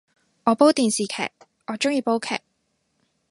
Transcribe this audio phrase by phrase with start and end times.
[0.45, 1.29] 我煲電視劇，
[1.67, 2.39] 我鍾意煲劇